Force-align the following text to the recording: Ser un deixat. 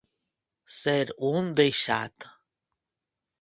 Ser 0.77 1.03
un 1.29 1.51
deixat. 1.61 2.27